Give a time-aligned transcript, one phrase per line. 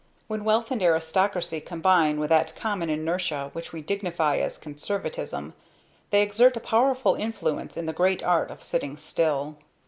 [0.25, 5.53] When wealth and aristocracy combine with that common inertia which we dignify as "conservatism"
[6.09, 9.57] they exert a powerful influence in the great art of sitting still.